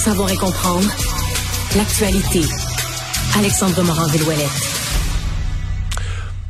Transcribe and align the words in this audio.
Savoir 0.00 0.30
et 0.30 0.36
comprendre 0.36 0.88
l'actualité. 1.76 2.40
Alexandre 3.36 3.82
Morand-Villouellette. 3.82 4.48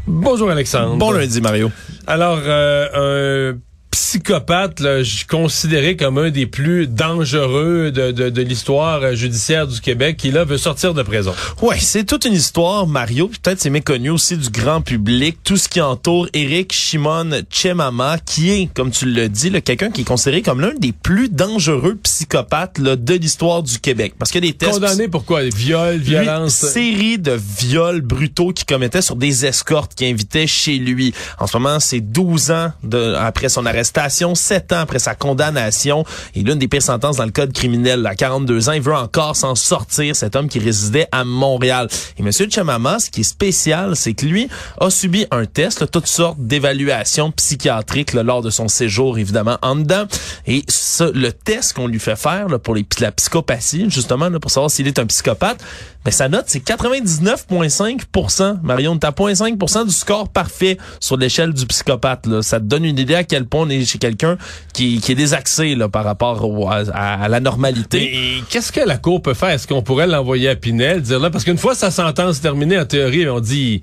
Bonjour 0.07 0.51
Alexandre. 0.51 0.95
Bon 0.95 1.11
lundi 1.11 1.41
Mario. 1.41 1.73
Alors, 2.07 2.39
euh, 2.45 3.53
un 3.53 3.70
psychopathe, 3.91 4.81
là, 4.81 5.03
considéré 5.29 5.97
comme 5.97 6.19
un 6.19 6.31
des 6.31 6.47
plus 6.47 6.87
dangereux 6.87 7.91
de, 7.91 8.13
de, 8.13 8.31
de 8.31 8.43
l'histoire 8.43 9.15
judiciaire 9.15 9.67
du 9.67 9.81
Québec, 9.81 10.17
qui 10.17 10.31
là 10.31 10.45
veut 10.45 10.59
sortir 10.59 10.95
de 10.95 11.03
prison. 11.03 11.35
Ouais, 11.63 11.79
c'est 11.79 12.05
toute 12.05 12.25
une 12.25 12.35
histoire, 12.35 12.87
Mario. 12.87 13.29
Peut-être 13.29 13.61
c'est 13.61 13.71
méconnu 13.71 14.11
aussi 14.11 14.37
du 14.37 14.51
grand 14.51 14.81
public. 14.81 15.39
Tout 15.45 15.57
ce 15.57 15.69
qui 15.69 15.81
entoure 15.81 16.29
Eric 16.33 16.73
Shimon 16.73 17.43
Chemama, 17.51 18.19
qui 18.19 18.51
est, 18.51 18.69
comme 18.75 18.91
tu 18.91 19.07
le 19.07 19.29
dis, 19.29 19.51
quelqu'un 19.63 19.91
qui 19.91 20.03
est 20.03 20.05
considéré 20.05 20.43
comme 20.43 20.61
l'un 20.61 20.75
des 20.79 20.93
plus 20.93 21.29
dangereux 21.29 21.99
psychopathes 22.03 22.79
là, 22.79 22.97
de 22.97 23.15
l'histoire 23.15 23.63
du 23.63 23.79
Québec. 23.79 24.15
Parce 24.19 24.35
a 24.35 24.41
des 24.41 24.53
tests... 24.53 24.73
Condamné 24.73 25.09
pour 25.09 25.25
quoi? 25.25 25.43
Viol, 25.43 25.97
violence? 25.97 26.63
Une 26.63 26.69
série 26.69 27.19
de 27.19 27.33
viols 27.33 28.01
brutaux 28.01 28.53
qu'il 28.53 28.67
commettait 28.67 29.03
sur 29.03 29.17
des 29.17 29.47
escortes 29.47 29.95
qu'il 29.95 30.09
invitait 30.09 30.47
chez 30.47 30.79
lui. 30.79 31.13
En 31.39 31.47
ce 31.47 31.57
moment, 31.57 31.81
c'est 31.81 32.01
12 32.01 32.51
ans 32.51 32.73
de, 32.83 33.15
après 33.15 33.49
son 33.49 33.67
arrestation 33.81 34.35
sept 34.35 34.73
ans 34.73 34.81
après 34.81 34.99
sa 34.99 35.15
condamnation 35.15 36.05
et 36.35 36.43
l'une 36.43 36.59
des 36.59 36.69
pires 36.69 36.83
sentences 36.83 37.17
dans 37.17 37.25
le 37.25 37.31
code 37.31 37.53
criminel. 37.53 38.07
À 38.07 38.15
42 38.15 38.69
ans, 38.69 38.73
il 38.73 38.83
veut 38.83 38.95
encore 38.95 39.37
s'en 39.37 39.55
sortir, 39.55 40.15
cet 40.15 40.37
homme 40.37 40.49
qui 40.49 40.59
résidait 40.59 41.07
à 41.13 41.25
Montréal. 41.25 41.89
Et 42.19 42.23
Monsieur 42.23 42.47
Chamama, 42.51 42.99
ce 42.99 43.11
qui 43.11 43.23
est 43.23 43.25
spécial, 43.25 43.97
c'est 43.97 44.13
que 44.13 44.27
lui 44.27 44.49
a 44.79 44.91
subi 44.91 45.27
un 45.31 45.47
test, 45.47 45.91
toutes 45.91 46.07
sortes 46.07 46.39
d'évaluations 46.39 47.31
psychiatriques 47.31 48.13
lors 48.13 48.43
de 48.43 48.51
son 48.51 48.69
séjour, 48.69 49.19
évidemment, 49.19 49.57
en 49.63 49.77
dedans. 49.77 50.05
Et 50.47 50.63
le 51.01 51.31
test 51.31 51.73
qu'on 51.73 51.87
lui 51.87 51.99
fait 51.99 52.17
faire 52.17 52.47
pour 52.63 52.75
les, 52.75 52.85
la 53.01 53.13
psychopathie, 53.13 53.89
justement, 53.89 54.31
pour 54.39 54.51
savoir 54.51 54.71
s'il 54.71 54.87
est 54.89 54.99
un 54.99 55.07
psychopathe, 55.07 55.65
ben, 56.05 56.11
sa 56.11 56.29
note, 56.29 56.45
c'est 56.47 56.65
99,5% 56.65 58.61
Marion, 58.63 58.97
t'as 58.97 59.11
0,5% 59.11 59.87
du 59.87 59.93
score 59.93 60.29
parfait 60.29 60.79
sur 60.99 61.17
l'échelle 61.17 61.53
du 61.53 61.67
psychopathe. 61.67 62.27
Là. 62.27 62.43
Ça 62.43 62.59
te 62.59 62.65
donne 62.65 62.85
une 62.85 62.99
idée 62.99 63.15
à 63.15 63.25
quel 63.25 63.47
point 63.47 63.63
on 63.63 63.69
est 63.69 63.85
chez 63.85 63.99
quelqu'un 63.99 64.39
qui, 64.73 65.03
est 65.07 65.15
désaxé 65.15 65.75
là, 65.75 65.89
par 65.89 66.05
rapport 66.05 66.71
à, 66.71 67.29
la 67.29 67.41
normalité. 67.41 68.43
Qu'est-ce 68.49 68.73
que 68.73 68.81
la 68.81 68.97
Cour 68.97 69.21
peut 69.21 69.35
faire? 69.35 69.51
Est-ce 69.51 69.67
qu'on 69.67 69.83
pourrait 69.83 70.07
l'envoyer 70.07 70.49
à 70.49 70.57
Pinel, 70.57 71.03
dire 71.03 71.21
là, 71.21 71.31
parce 71.31 71.45
qu'une 71.45 71.59
fois 71.59 71.75
sa 71.75 71.91
sentence 71.91 72.41
terminée, 72.41 72.79
en 72.79 72.87
théorie, 72.87 73.29
on 73.29 73.41
dit 73.41 73.83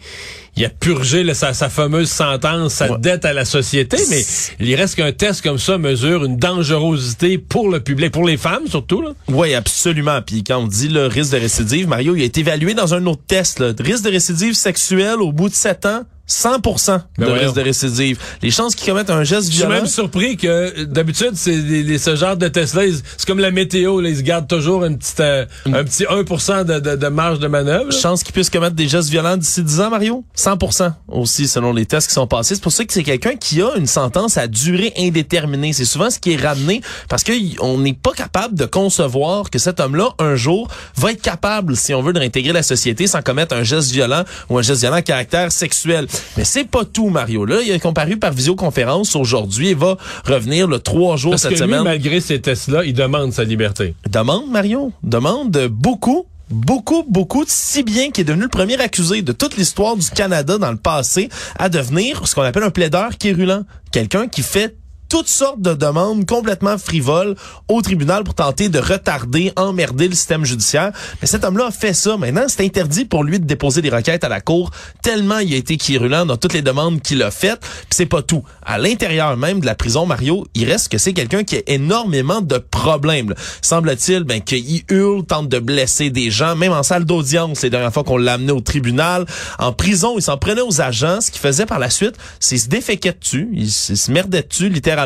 il 0.58 0.66
a 0.66 0.69
purgé 0.69 1.33
sa, 1.33 1.53
fameuse 1.53 2.09
sentence, 2.09 2.73
sa 2.73 2.97
dette 2.97 3.25
à 3.25 3.33
la 3.33 3.45
société, 3.45 3.97
mais 4.09 4.23
il 4.59 4.73
reste 4.75 4.95
qu'un 4.95 5.11
test 5.11 5.41
comme 5.41 5.59
ça 5.59 5.77
mesure 5.77 6.25
une 6.25 6.38
dangerosité 6.38 7.38
pour 7.38 7.69
le 7.69 7.80
public, 7.80 8.11
pour 8.11 8.25
les 8.25 8.38
femmes 8.38 8.67
surtout. 8.67 9.02
Là. 9.02 9.11
Oui, 9.28 9.53
absolument. 9.53 10.22
Puis 10.25 10.44
quand 10.44 10.58
on 10.58 10.67
dit 10.67 10.89
le 10.89 11.05
risque 11.05 11.33
de 11.33 11.38
récidive, 11.38 11.88
Mario, 11.88 12.16
il 12.16 12.22
a 12.23 12.25
été 12.25 12.41
évalué 12.41 12.73
dans 12.73 12.94
un 12.94 13.05
autre 13.05 13.22
test. 13.28 13.59
Le 13.59 13.75
risque 13.80 14.03
de 14.03 14.09
récidive 14.09 14.55
sexuelle 14.55 15.22
au 15.22 15.31
bout 15.31 15.50
de 15.50 15.53
sept 15.53 15.85
ans, 15.85 16.03
100% 16.28 17.02
de 17.17 17.25
ben 17.25 17.33
risque 17.33 17.56
de 17.56 17.61
récidive. 17.61 18.20
Les 18.42 18.52
chances 18.52 18.75
qu'ils 18.75 18.88
commettent 18.92 19.09
un 19.09 19.23
geste 19.23 19.50
violent... 19.50 19.70
Je 19.70 19.75
suis 19.75 19.81
même 19.81 19.88
surpris 19.88 20.38
que 20.38 20.84
d'habitude, 20.84 21.31
c'est 21.36 21.97
ce 21.97 22.16
genre 22.16 22.36
de 22.36 22.47
test-là, 22.47 22.84
c'est 23.17 23.25
comme 23.25 23.39
la 23.39 23.52
météo, 23.52 24.02
là, 24.02 24.09
ils 24.09 24.17
se 24.17 24.22
gardent 24.22 24.47
toujours 24.47 24.84
une 24.86 24.97
petite, 24.97 25.19
euh, 25.19 25.45
un 25.66 25.84
petit 25.84 26.06
1 26.08 26.64
de, 26.64 26.80
de, 26.80 26.95
de, 26.95 27.08
marge 27.08 27.39
de 27.39 27.47
manœuvre. 27.47 27.92
Chance 27.92 28.23
qu'ils 28.23 28.34
puissent 28.34 28.50
commettre 28.50 28.75
des 28.75 28.88
gestes 28.88 29.09
violents 29.09 29.38
d'ici 29.38 29.64
10 29.64 29.81
ans, 29.81 29.89
Mario? 29.89 30.25
100% 30.38 30.94
aussi, 31.08 31.47
selon 31.47 31.73
les 31.73 31.86
tests 31.86 32.08
qui 32.08 32.14
sont 32.14 32.28
passés. 32.28 32.56
C'est 32.56 32.64
pour 32.64 32.72
ça 32.72 32.84
que 32.86 32.94
c'est 32.94 33.03
quelqu'un 33.03 33.36
qui 33.36 33.62
a 33.62 33.75
une 33.75 33.88
sentence 33.88 34.38
à 34.38 34.47
durée 34.47 34.94
indéterminée. 34.97 35.73
C'est 35.73 35.86
souvent 35.86 36.09
ce 36.09 36.19
qui 36.19 36.34
est 36.34 36.41
ramené 36.41 36.81
parce 37.09 37.23
qu'on 37.23 37.78
n'est 37.78 37.94
pas 37.94 38.12
capable 38.12 38.56
de 38.56 38.66
concevoir 38.66 39.50
que 39.50 39.59
cet 39.59 39.80
homme-là, 39.80 40.09
un 40.19 40.36
jour, 40.36 40.67
va 40.95 41.12
être 41.12 41.22
capable, 41.22 41.75
si 41.75 41.94
on 41.94 42.02
veut, 42.02 42.14
de 42.14 42.19
réintégrer 42.19 42.53
la 42.53 42.64
société 42.64 43.08
sans 43.08 43.22
commettre 43.22 43.56
un 43.56 43.64
geste 43.64 43.91
violent 43.91 44.23
ou 44.50 44.58
un 44.58 44.62
geste 44.62 44.81
violent 44.81 44.97
à 44.97 45.02
caractère 45.02 45.52
sexuel. 45.52 46.07
Mais 46.38 46.44
c'est 46.44 46.66
pas 46.66 46.85
tout, 46.85 47.09
Mario. 47.09 47.45
Là, 47.45 47.57
il 47.63 47.72
est 47.72 47.79
comparu 47.79 48.17
par 48.17 48.31
visioconférence 48.33 49.16
aujourd'hui 49.16 49.69
et 49.69 49.73
va 49.73 49.97
revenir 50.25 50.67
le 50.67 50.79
trois 50.79 51.17
jours 51.17 51.31
Parce 51.31 51.44
cette 51.44 51.51
que 51.51 51.57
semaine. 51.57 51.83
malgré 51.83 52.22
ces 52.22 52.41
tests-là, 52.41 52.83
il 52.85 52.94
demande 52.94 53.33
sa 53.33 53.44
liberté. 53.44 53.95
Demande, 54.09 54.50
Mario. 54.50 54.91
Demande 55.03 55.67
beaucoup 55.69 56.25
beaucoup, 56.50 57.03
beaucoup, 57.09 57.44
si 57.47 57.83
bien 57.83 58.11
qu'il 58.11 58.22
est 58.22 58.25
devenu 58.25 58.44
le 58.44 58.50
premier 58.50 58.79
accusé 58.79 59.22
de 59.22 59.31
toute 59.31 59.57
l'histoire 59.57 59.97
du 59.97 60.09
Canada 60.09 60.57
dans 60.57 60.72
le 60.72 60.78
passé 60.78 61.29
à 61.59 61.69
devenir 61.69 62.25
ce 62.28 62.35
qu'on 62.35 62.44
appelle 62.44 62.63
un 62.63 62.69
plaideur 62.69 63.17
quérulant. 63.17 63.63
Quelqu'un 63.91 64.28
qui 64.28 64.41
fait 64.41 64.75
toutes 65.09 65.28
sortes 65.28 65.62
de 65.62 65.73
demandes 65.73 66.25
complètement 66.25 66.78
frivoles 66.78 67.35
au 67.68 67.81
tribunal 67.81 68.23
pour 68.23 68.34
tenter 68.34 68.69
de 68.69 68.79
retarder, 68.79 69.53
emmerder 69.56 70.07
le 70.07 70.16
système 70.16 70.45
judiciaire. 70.45 70.91
Mais 71.22 71.28
cet 71.28 71.44
homme-là 71.44 71.68
a 71.68 71.72
fait 71.72 71.94
ça. 71.94 72.18
Maintenant, 72.18 72.45
c'est 72.47 72.63
interdit 72.63 73.06
pour 73.06 73.23
lui 73.23 73.40
de 73.40 73.46
déposer 73.46 73.81
des 73.81 73.90
requêtes 73.90 74.23
à 74.23 74.29
la 74.29 74.41
cour 74.41 74.72
tellement 75.01 75.40
il 75.40 75.53
a 75.53 75.57
été 75.57 75.78
quirulant 75.78 76.25
dans 76.25 76.38
toutes 76.38 76.53
les 76.53 76.62
demandes 76.62 77.01
qu'il 77.01 77.23
a 77.23 77.31
faites. 77.31 77.62
Puis 77.62 77.90
c'est 77.91 78.06
pas 78.06 78.22
tout. 78.22 78.44
À 78.66 78.78
l'intérieur 78.78 79.38
même 79.38 79.59
de 79.59 79.66
la 79.66 79.75
prison, 79.75 80.06
Mario, 80.06 80.46
il 80.56 80.69
reste 80.69 80.90
que 80.90 80.97
c'est 80.97 81.13
quelqu'un 81.13 81.44
qui 81.44 81.57
a 81.57 81.62
énormément 81.67 82.41
de 82.41 82.57
problèmes. 82.57 83.34
Semble-t-il, 83.62 84.23
ben, 84.23 84.41
qu'il 84.41 84.84
hurle, 84.90 85.25
tente 85.25 85.47
de 85.47 85.59
blesser 85.59 86.09
des 86.09 86.29
gens, 86.29 86.56
même 86.56 86.73
en 86.73 86.84
salle 86.84 87.06
d'audience, 87.06 87.62
les 87.62 87.69
dernières 87.69 87.94
fois 87.94 88.03
qu'on 88.03 88.17
l'a 88.17 88.34
amené 88.34 88.51
au 88.51 88.62
tribunal. 88.62 89.25
En 89.59 89.72
prison, 89.72 90.16
il 90.17 90.22
s'en 90.22 90.38
prenait 90.38 90.62
aux 90.62 90.81
agents. 90.81 91.22
Ce 91.22 91.31
qu'il 91.31 91.40
faisait 91.40 91.66
par 91.66 91.79
la 91.79 91.90
suite, 91.90 92.16
c'est 92.40 92.57
se 92.57 92.67
déféquait 92.67 93.16
dessus. 93.19 93.50
Il 93.53 93.72
se 93.72 94.12
merdait 94.12 94.44
dessus, 94.44 94.69
littéralement 94.69 94.97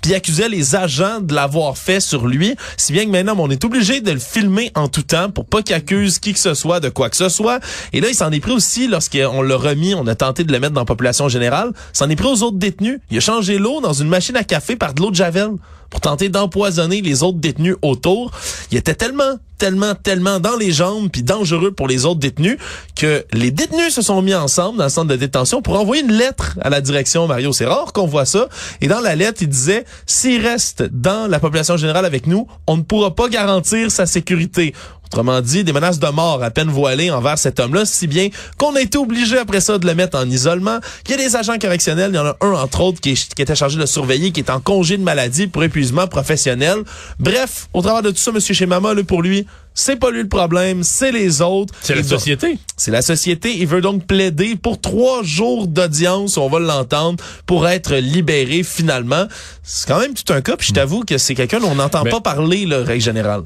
puis 0.00 0.12
il 0.12 0.14
accusait 0.14 0.48
les 0.48 0.74
agents 0.74 1.20
de 1.20 1.34
l'avoir 1.34 1.76
fait 1.76 2.00
sur 2.00 2.26
lui, 2.26 2.56
si 2.76 2.92
bien 2.92 3.04
que 3.04 3.10
maintenant 3.10 3.34
on 3.38 3.50
est 3.50 3.64
obligé 3.64 4.00
de 4.00 4.10
le 4.10 4.18
filmer 4.18 4.70
en 4.74 4.88
tout 4.88 5.02
temps 5.02 5.30
pour 5.30 5.44
pas 5.44 5.62
qu'il 5.62 5.74
accuse 5.74 6.18
qui 6.18 6.32
que 6.32 6.38
ce 6.38 6.54
soit 6.54 6.80
de 6.80 6.88
quoi 6.88 7.10
que 7.10 7.16
ce 7.16 7.28
soit. 7.28 7.60
Et 7.92 8.00
là, 8.00 8.08
il 8.08 8.14
s'en 8.14 8.30
est 8.30 8.40
pris 8.40 8.52
aussi 8.52 8.88
lorsqu'on 8.88 9.42
l'a 9.42 9.56
remis, 9.56 9.94
on 9.94 10.06
a 10.06 10.14
tenté 10.14 10.44
de 10.44 10.52
le 10.52 10.60
mettre 10.60 10.74
dans 10.74 10.80
la 10.80 10.86
population 10.86 11.28
générale, 11.28 11.72
s'en 11.92 12.08
est 12.08 12.16
pris 12.16 12.28
aux 12.28 12.42
autres 12.42 12.58
détenus. 12.58 13.00
Il 13.10 13.18
a 13.18 13.20
changé 13.20 13.58
l'eau 13.58 13.80
dans 13.80 13.92
une 13.92 14.08
machine 14.08 14.36
à 14.36 14.44
café 14.44 14.76
par 14.76 14.94
de 14.94 15.02
l'eau 15.02 15.10
de 15.10 15.16
javel 15.16 15.50
pour 15.94 16.00
tenter 16.00 16.28
d'empoisonner 16.28 17.02
les 17.02 17.22
autres 17.22 17.38
détenus 17.38 17.76
autour. 17.80 18.32
Il 18.72 18.78
était 18.78 18.96
tellement, 18.96 19.38
tellement, 19.58 19.94
tellement 19.94 20.40
dans 20.40 20.56
les 20.56 20.72
jambes 20.72 21.08
puis 21.08 21.22
dangereux 21.22 21.70
pour 21.70 21.86
les 21.86 22.04
autres 22.04 22.18
détenus 22.18 22.58
que 22.96 23.24
les 23.32 23.52
détenus 23.52 23.94
se 23.94 24.02
sont 24.02 24.20
mis 24.20 24.34
ensemble 24.34 24.78
dans 24.78 24.84
le 24.84 24.90
centre 24.90 25.06
de 25.06 25.14
détention 25.14 25.62
pour 25.62 25.78
envoyer 25.78 26.02
une 26.02 26.10
lettre 26.10 26.58
à 26.62 26.68
la 26.68 26.80
direction 26.80 27.28
Mario. 27.28 27.52
C'est 27.52 27.66
rare 27.66 27.92
qu'on 27.92 28.08
voit 28.08 28.24
ça. 28.24 28.48
Et 28.80 28.88
dans 28.88 28.98
la 28.98 29.14
lettre, 29.14 29.42
il 29.42 29.48
disait 29.48 29.84
s'il 30.04 30.44
reste 30.44 30.82
dans 30.82 31.28
la 31.28 31.38
population 31.38 31.76
générale 31.76 32.06
avec 32.06 32.26
nous, 32.26 32.48
on 32.66 32.76
ne 32.76 32.82
pourra 32.82 33.14
pas 33.14 33.28
garantir 33.28 33.92
sa 33.92 34.04
sécurité. 34.04 34.74
Autrement 35.14 35.40
dit, 35.40 35.62
des 35.62 35.72
menaces 35.72 36.00
de 36.00 36.08
mort 36.08 36.42
à 36.42 36.50
peine 36.50 36.68
voilées 36.68 37.12
envers 37.12 37.38
cet 37.38 37.60
homme-là, 37.60 37.84
si 37.84 38.08
bien 38.08 38.30
qu'on 38.58 38.74
a 38.74 38.80
été 38.80 38.98
obligé 38.98 39.38
après 39.38 39.60
ça 39.60 39.78
de 39.78 39.86
le 39.86 39.94
mettre 39.94 40.18
en 40.18 40.28
isolement. 40.28 40.80
Il 41.06 41.12
y 41.12 41.14
a 41.14 41.18
des 41.18 41.36
agents 41.36 41.56
correctionnels, 41.56 42.10
il 42.12 42.16
y 42.16 42.18
en 42.18 42.26
a 42.26 42.36
un 42.40 42.50
entre 42.54 42.80
autres 42.80 43.00
qui, 43.00 43.12
était 43.12 43.54
chargé 43.54 43.78
de 43.78 43.86
surveiller, 43.86 44.32
qui 44.32 44.40
est 44.40 44.50
en 44.50 44.58
congé 44.58 44.96
de 44.96 45.04
maladie 45.04 45.46
pour 45.46 45.62
épuisement 45.62 46.08
professionnel. 46.08 46.78
Bref, 47.20 47.68
au 47.74 47.80
travers 47.80 48.02
de 48.02 48.10
tout 48.10 48.16
ça, 48.16 48.32
Monsieur 48.32 48.66
Mama, 48.66 48.92
là, 48.92 49.04
pour 49.04 49.22
lui, 49.22 49.46
c'est 49.72 49.94
pas 49.94 50.10
lui 50.10 50.22
le 50.22 50.28
problème, 50.28 50.82
c'est 50.82 51.12
les 51.12 51.40
autres. 51.42 51.72
C'est 51.80 51.94
la 51.94 52.02
société. 52.02 52.58
C'est 52.76 52.90
la 52.90 53.02
société. 53.02 53.56
Il 53.56 53.68
veut 53.68 53.82
donc 53.82 54.08
plaider 54.08 54.56
pour 54.56 54.80
trois 54.80 55.22
jours 55.22 55.68
d'audience, 55.68 56.38
on 56.38 56.48
va 56.48 56.58
l'entendre, 56.58 57.22
pour 57.46 57.68
être 57.68 57.94
libéré 57.94 58.64
finalement. 58.64 59.26
C'est 59.62 59.86
quand 59.86 60.00
même 60.00 60.14
tout 60.14 60.32
un 60.32 60.40
cas, 60.40 60.56
puis 60.56 60.66
je 60.66 60.72
t'avoue 60.72 61.04
que 61.04 61.18
c'est 61.18 61.36
quelqu'un 61.36 61.60
dont 61.60 61.70
on 61.70 61.76
n'entend 61.76 62.02
pas 62.02 62.20
parler, 62.20 62.66
le 62.66 62.78
règle 62.78 63.04
générale. 63.04 63.42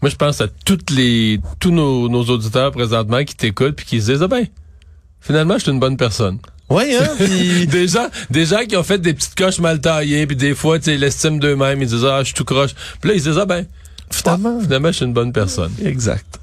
Moi, 0.00 0.10
je 0.10 0.16
pense 0.16 0.40
à 0.40 0.48
toutes 0.48 0.90
les, 0.90 1.40
tous 1.58 1.70
nos, 1.70 2.08
nos 2.08 2.22
auditeurs 2.24 2.70
présentement 2.70 3.24
qui 3.24 3.34
t'écoutent 3.34 3.74
puis 3.74 3.86
qui 3.86 4.00
se 4.00 4.12
disent, 4.12 4.22
ah 4.22 4.28
ben, 4.28 4.46
finalement, 5.20 5.54
je 5.54 5.64
suis 5.64 5.72
une 5.72 5.80
bonne 5.80 5.96
personne. 5.96 6.38
Oui, 6.70 6.94
hein? 6.94 7.08
Pis... 7.18 7.66
des, 7.66 7.88
gens, 7.88 8.08
des 8.30 8.46
gens 8.46 8.64
qui 8.68 8.76
ont 8.76 8.82
fait 8.82 8.98
des 8.98 9.14
petites 9.14 9.34
coches 9.34 9.58
mal 9.58 9.80
taillées, 9.80 10.26
puis 10.26 10.36
des 10.36 10.54
fois, 10.54 10.78
tu 10.78 10.86
sais, 10.86 10.96
l'estime 10.96 11.40
d'eux-mêmes, 11.40 11.82
ils 11.82 11.88
disent, 11.88 12.04
ah, 12.04 12.20
je 12.20 12.26
suis 12.26 12.34
tout 12.34 12.44
croche. 12.44 12.74
Puis 13.00 13.10
là, 13.10 13.16
ils 13.16 13.22
disent, 13.22 13.38
ah 13.38 13.46
ben, 13.46 13.66
finalement, 14.10 14.60
finalement, 14.60 14.88
je 14.88 14.96
suis 14.96 15.04
une 15.04 15.14
bonne 15.14 15.32
personne. 15.32 15.72
Exact. 15.84 16.38